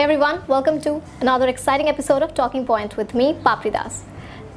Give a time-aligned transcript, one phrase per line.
[0.00, 4.02] Hey everyone, welcome to another exciting episode of Talking Point with me, Papri Das.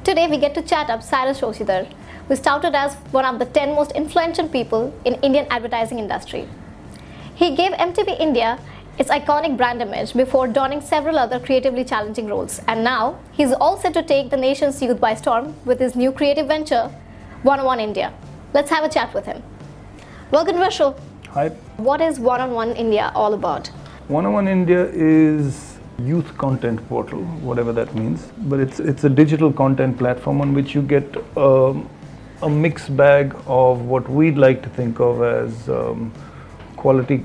[0.02, 1.86] Today we get to chat up Cyrus Oshidar,
[2.26, 6.48] who is touted as one of the 10 most influential people in Indian advertising industry.
[7.34, 8.58] He gave MTV India
[8.96, 12.62] its iconic brand image before donning several other creatively challenging roles.
[12.66, 16.10] And now he's all set to take the nation's youth by storm with his new
[16.10, 16.90] creative venture,
[17.42, 18.14] 101 India.
[18.54, 19.42] Let's have a chat with him.
[20.30, 20.96] Welcome to our show.
[21.32, 21.50] Hi.
[21.76, 23.68] What is 101 India all about?
[24.08, 28.30] 101 India is youth content portal, whatever that means.
[28.36, 31.88] But it's it's a digital content platform on which you get um,
[32.42, 36.12] a mixed bag of what we'd like to think of as um,
[36.76, 37.24] quality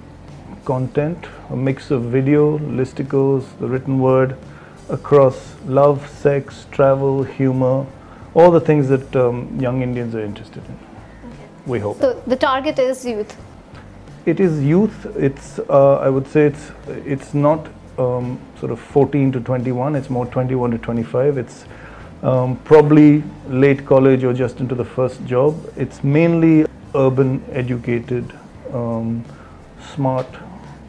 [0.63, 4.37] content, a mix of video, listicles, the written word,
[4.87, 7.85] across love, sex, travel, humor,
[8.33, 10.79] all the things that um, young Indians are interested in.
[11.65, 11.99] We hope.
[11.99, 13.35] So the target is youth.
[14.29, 15.05] It is youth.
[15.17, 16.71] It's uh, I would say it's
[17.13, 19.95] it's not um, sort of 14 to 21.
[19.95, 21.39] It's more 21 to 25.
[21.39, 21.65] It's
[22.21, 25.57] um, probably late college or just into the first job.
[25.75, 28.31] It's mainly urban, educated,
[28.71, 29.25] um,
[29.95, 30.27] smart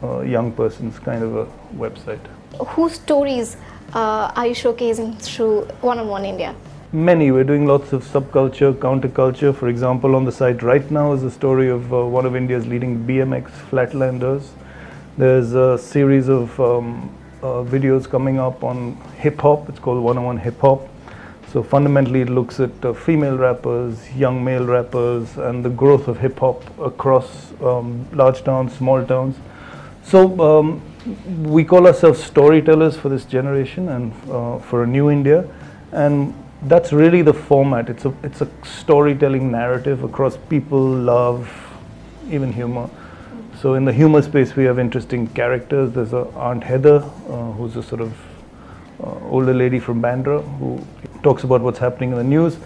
[0.03, 2.23] uh, young persons kind of a website.
[2.75, 3.57] Whose stories
[3.93, 6.55] uh, are you showcasing through 101 India?
[6.93, 7.31] Many.
[7.31, 9.55] We're doing lots of subculture, counterculture.
[9.55, 12.67] For example, on the site right now is the story of uh, one of India's
[12.67, 14.49] leading BMX flatlanders.
[15.17, 17.09] There's a series of um,
[17.41, 19.69] uh, videos coming up on hip hop.
[19.69, 20.89] It's called 101 Hip Hop.
[21.53, 26.19] So fundamentally, it looks at uh, female rappers, young male rappers, and the growth of
[26.19, 29.37] hip hop across um, large towns, small towns.
[30.03, 30.81] So um,
[31.43, 35.47] we call ourselves storytellers for this generation and uh, for a new India,
[35.93, 37.89] and that's really the format.
[37.89, 41.49] It's a it's a storytelling narrative across people, love,
[42.29, 42.89] even humor.
[43.61, 45.91] So in the humor space, we have interesting characters.
[45.91, 46.97] There's a Aunt Heather,
[47.29, 48.13] uh, who's a sort of
[49.03, 50.85] uh, older lady from Bandra who
[51.23, 52.57] talks about what's happening in the news,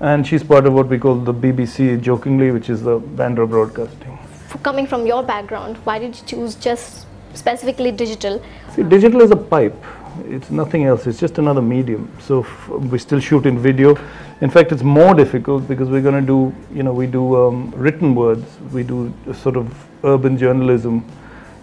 [0.00, 4.18] and she's part of what we call the BBC, jokingly, which is the Bandra Broadcasting.
[4.62, 8.42] Coming from your background, why did you choose just specifically digital?
[8.74, 9.76] See, digital is a pipe.
[10.26, 11.06] It's nothing else.
[11.06, 12.10] It's just another medium.
[12.20, 13.96] So we still shoot in video.
[14.40, 17.70] In fact, it's more difficult because we're going to do, you know, we do um,
[17.72, 18.44] written words.
[18.72, 19.74] We do sort of
[20.04, 21.04] urban journalism.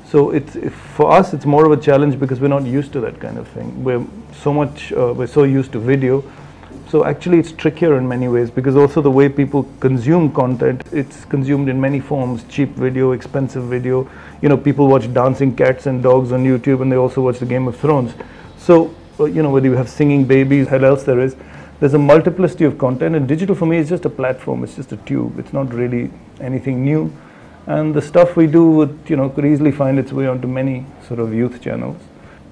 [0.10, 0.56] So it's
[0.96, 3.48] for us, it's more of a challenge because we're not used to that kind of
[3.50, 3.84] thing.
[3.84, 4.06] We're
[4.42, 6.24] so much, uh, we're so used to video.
[6.88, 11.26] So actually, it's trickier in many ways because also the way people consume content, it's
[11.26, 14.08] consumed in many forms: cheap video, expensive video.
[14.42, 17.46] You know, people watch dancing cats and dogs on YouTube, and they also watch the
[17.46, 18.14] Game of Thrones.
[18.66, 21.36] So uh, you know, whether you have singing babies, what else there is,
[21.80, 23.16] there's a multiplicity of content.
[23.16, 24.64] And digital for me is just a platform.
[24.64, 25.38] It's just a tube.
[25.38, 26.10] It's not really
[26.42, 27.14] anything new.
[27.68, 30.86] And the stuff we do would, you know, could easily find its way onto many
[31.08, 32.02] sort of youth channels.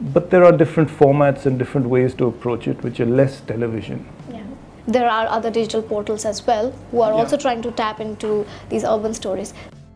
[0.01, 4.05] But there are different formats and different ways to approach it, which are less television.
[4.31, 4.43] Yeah.
[4.87, 7.19] There are other digital portals as well who are Yeah.
[7.19, 9.53] also trying to tap into these urban stories.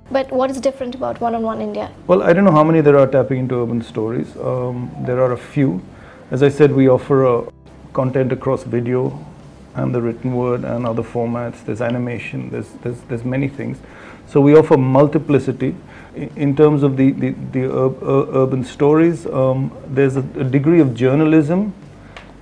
[0.09, 1.91] But what is different about 101 India?
[2.07, 4.35] Well, I don't know how many there are tapping into urban stories.
[4.37, 5.81] Um, there are a few.
[6.29, 7.47] As I said, we offer
[7.93, 9.25] content across video
[9.75, 11.63] and the written word and other formats.
[11.63, 12.49] There's animation.
[12.49, 13.77] There's there's there's many things.
[14.27, 15.73] So we offer multiplicity.
[16.35, 20.81] In terms of the the, the ur- ur- urban stories, um, there's a, a degree
[20.81, 21.73] of journalism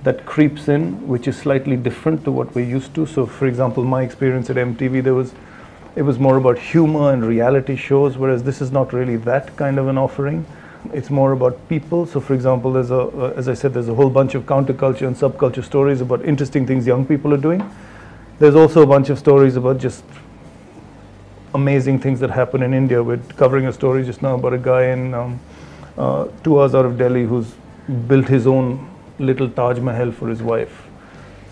[0.02, 3.06] that creeps in, which is slightly different to what we're used to.
[3.06, 5.32] So, for example, my experience at MTV, there was
[5.94, 9.78] it was more about humor and reality shows, whereas this is not really that kind
[9.78, 10.44] of an offering.
[10.92, 12.06] It's more about people.
[12.06, 15.06] So, for example, there's a, uh, as I said, there's a whole bunch of counterculture
[15.06, 17.68] and subculture stories about interesting things young people are doing.
[18.38, 20.04] There's also a bunch of stories about just
[21.54, 23.02] amazing things that happen in India.
[23.02, 25.40] We're covering a story just now about a guy in um,
[25.96, 27.54] uh, two hours out of Delhi who's
[28.06, 30.82] built his own little Taj Mahal for his wife.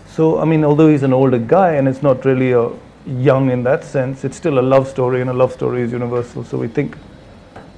[0.07, 2.69] So, I mean, although he's an older guy and it's not really a
[3.05, 6.43] young in that sense, it's still a love story, and a love story is universal.
[6.43, 6.97] So we think,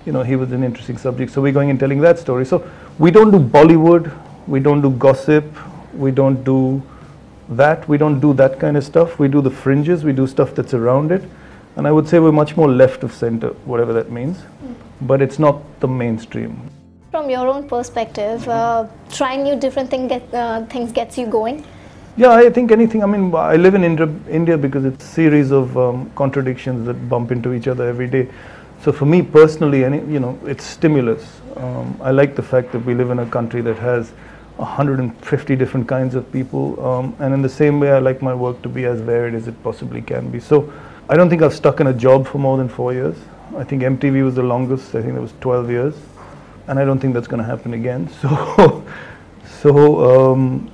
[0.07, 1.33] you know, he was an interesting subject.
[1.33, 2.45] So we're going and telling that story.
[2.45, 2.65] So
[2.97, 4.09] we don't do Bollywood,
[4.47, 5.45] we don't do gossip,
[5.93, 6.81] we don't do
[7.49, 9.19] that, we don't do that kind of stuff.
[9.19, 11.23] We do the fringes, we do stuff that's around it.
[11.75, 14.37] And I would say we're much more left of center, whatever that means.
[15.01, 16.57] But it's not the mainstream.
[17.11, 21.65] From your own perspective, uh, trying new different thing get, uh, things gets you going.
[22.15, 23.03] Yeah, I think anything.
[23.03, 27.09] I mean, I live in India, India because it's a series of um, contradictions that
[27.09, 28.27] bump into each other every day.
[28.83, 31.41] So for me personally, any you know, it's stimulus.
[31.55, 34.11] Um, I like the fact that we live in a country that has
[34.57, 38.61] 150 different kinds of people, um, and in the same way, I like my work
[38.63, 40.39] to be as varied as it possibly can be.
[40.39, 40.71] So
[41.09, 43.15] I don't think I've stuck in a job for more than four years.
[43.55, 44.95] I think MTV was the longest.
[44.95, 45.95] I think that was 12 years.
[46.67, 48.09] and I don't think that's going to happen again.
[48.21, 48.83] So,
[49.61, 50.69] so, um,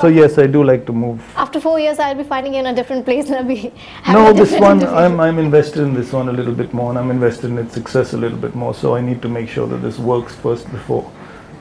[0.00, 1.20] so yes, I do like to move.
[1.36, 3.72] After four years, I'll be finding you in a different place and I'll be.
[4.08, 4.84] No, this one.
[5.02, 7.74] I'm, I'm invested in this one a little bit more, and I'm invested in its
[7.74, 8.74] success a little bit more.
[8.74, 11.10] So I need to make sure that this works first before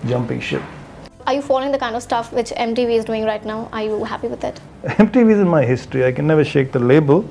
[0.06, 0.62] jumping ship.
[1.26, 3.70] Are you following the kind of stuff which MTV is doing right now?
[3.74, 4.62] Are you happy with it?
[4.84, 6.06] MTV is in my history.
[6.06, 7.28] I can never shake the label.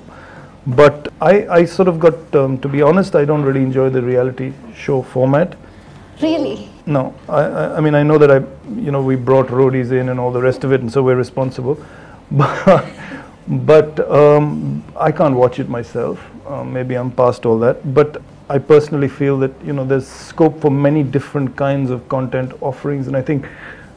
[0.67, 4.03] But I, I sort of got, um, to be honest, I don't really enjoy the
[4.03, 5.57] reality show format.
[6.21, 6.69] Really?
[6.87, 8.39] No, I, I, I mean, I know that I,
[8.79, 11.17] you know, we brought roadies in and all the rest of it, and so we're
[11.17, 11.79] responsible.
[13.49, 16.21] But, um, I can't watch it myself.
[16.49, 17.95] Um, maybe I'm past all that.
[17.95, 22.53] But I personally feel that, you know, there's scope for many different kinds of content
[22.61, 23.47] offerings, and I think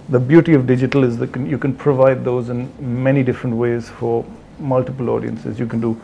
[0.10, 4.26] the beauty of digital is that you can provide those in many different ways for
[4.60, 5.60] multiple audiences.
[5.60, 6.00] You can do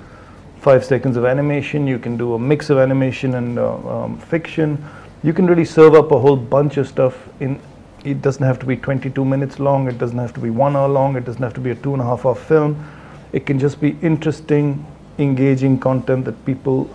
[0.62, 4.84] five seconds of animation, you can do a mix of animation and uh, um, fiction.
[5.26, 7.60] You can really serve up a whole bunch of stuff in
[8.04, 10.88] it doesn't have to be 22 minutes long, it doesn't have to be one hour
[10.88, 12.76] long, it doesn't have to be a two and a half hour film.
[13.34, 14.86] It can just be interesting,
[15.18, 16.88] engaging content that people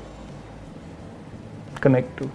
[1.80, 2.30] connect to.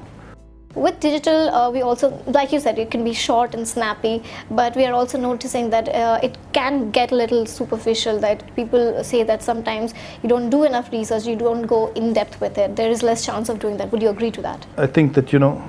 [0.74, 4.22] With digital, uh, we also, like you said, it can be short and snappy,
[4.52, 8.20] but we are also noticing that uh, it can get a little superficial.
[8.20, 12.42] That people say that sometimes you don't do enough research, you don't go in depth
[12.42, 12.76] with it.
[12.76, 13.90] There is less chance of doing that.
[13.94, 14.68] Would you agree to that?
[14.76, 15.64] I think that, you know,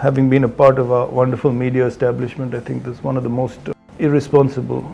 [0.00, 3.28] having been a part of a wonderful media establishment, I think that's one of the
[3.28, 3.60] most
[3.98, 4.90] irresponsible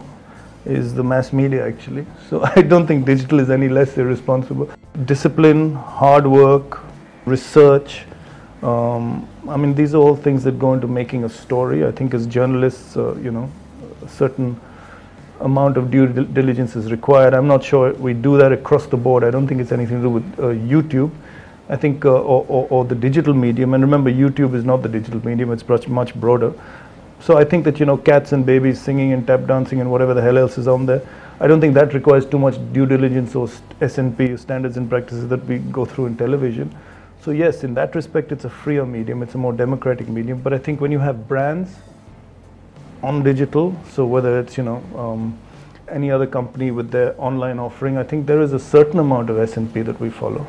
[0.65, 2.05] is the mass media actually.
[2.29, 4.69] So I don't think digital is any less irresponsible.
[5.05, 6.81] Discipline, hard work,
[7.25, 8.03] research.
[8.63, 11.87] Um, I mean, these are all things that go into making a story.
[11.87, 13.49] I think as journalists, uh, you know,
[14.05, 14.61] a certain
[15.41, 17.33] amount of due diligence is required.
[17.33, 19.23] I'm not sure we do that across the board.
[19.23, 20.43] I don't think it's anything to do with uh,
[20.75, 21.13] YouTube.
[21.69, 23.75] I think, uh, or, or, or the digital medium.
[23.75, 26.53] And remember, YouTube is not the digital medium; it's much much broader.
[27.21, 30.15] So I think that you know, cats and babies singing and tap dancing and whatever
[30.15, 31.03] the hell else is on there.
[31.41, 33.49] I don't think that requires too much due diligence or
[33.81, 36.75] S&P standards and practices that we go through in television.
[37.21, 39.23] So yes, in that respect, it's a freer medium.
[39.23, 40.41] It's a more democratic medium.
[40.41, 41.75] But I think when you have brands
[43.03, 45.39] on digital, so whether it's you know um,
[45.89, 49.39] any other company with their online offering, I think there is a certain amount of
[49.39, 50.47] S&P that we follow.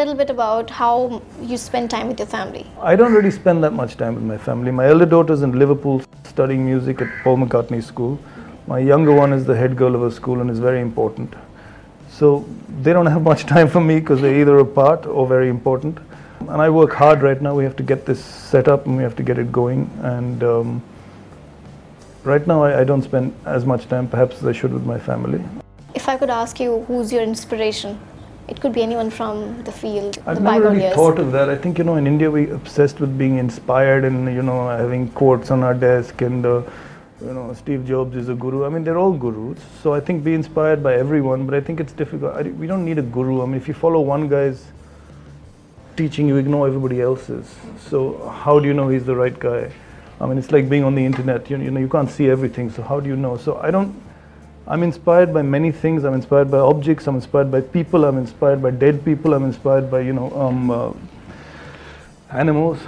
[0.00, 2.66] A little bit about how you spend time with your family.
[2.80, 4.70] I don't really spend that much time with my family.
[4.70, 8.18] My elder daughter's in Liverpool studying music at Paul McCartney School.
[8.66, 11.34] My younger one is the head girl of her school and is very important.
[12.08, 12.48] So
[12.80, 15.98] they don't have much time for me because they're either apart or very important.
[16.48, 17.54] And I work hard right now.
[17.54, 19.90] We have to get this set up and we have to get it going.
[20.02, 20.82] And um,
[22.24, 24.98] right now, I, I don't spend as much time perhaps as I should with my
[24.98, 25.44] family.
[25.94, 28.00] If I could ask you, who's your inspiration?
[28.48, 30.94] It could be anyone from the field, I've the never really years.
[30.94, 31.48] thought of that.
[31.48, 35.08] I think you know in India we obsessed with being inspired and you know having
[35.10, 36.62] quotes on our desk and uh,
[37.20, 38.64] you know Steve Jobs is a guru.
[38.64, 39.60] I mean they're all gurus.
[39.82, 41.46] So I think be inspired by everyone.
[41.46, 42.34] But I think it's difficult.
[42.34, 43.40] I, we don't need a guru.
[43.42, 44.66] I mean if you follow one guy's
[45.96, 47.54] teaching, you ignore everybody else's.
[47.78, 49.70] So how do you know he's the right guy?
[50.20, 51.48] I mean it's like being on the internet.
[51.48, 52.70] You, you know you can't see everything.
[52.70, 53.36] So how do you know?
[53.36, 53.94] So I don't.
[54.70, 56.04] I'm inspired by many things.
[56.04, 57.08] I'm inspired by objects.
[57.08, 58.04] I'm inspired by people.
[58.04, 59.34] I'm inspired by dead people.
[59.34, 60.92] I'm inspired by you know um, uh,
[62.30, 62.78] animals.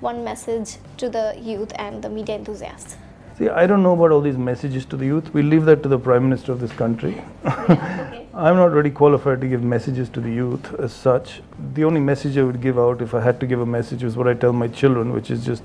[0.00, 2.96] One message to the youth and the media enthusiasts.
[3.38, 5.32] See, I don't know about all these messages to the youth.
[5.32, 7.22] We leave that to the prime minister of this country.
[7.44, 11.42] I'm not really qualified to give messages to the youth as such.
[11.74, 14.16] The only message I would give out, if I had to give a message, is
[14.16, 15.62] what I tell my children, which is just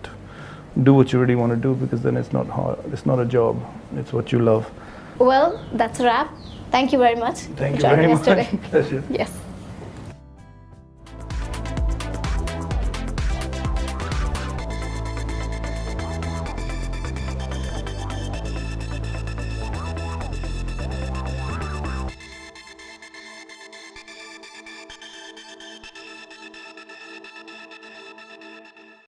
[0.83, 2.77] do what you really want to do, because then it's not hard.
[2.93, 3.59] It's not a job.
[3.95, 4.71] It's what you love.
[5.19, 6.33] Well, that's a wrap.
[6.71, 8.19] Thank you very much Thank for you very joining much.
[8.19, 8.59] us today.
[8.69, 9.03] Pleasure.
[9.09, 9.31] Yes.